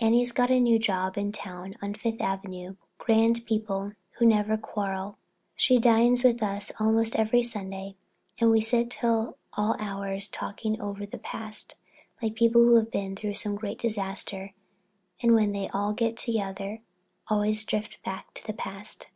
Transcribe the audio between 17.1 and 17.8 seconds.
always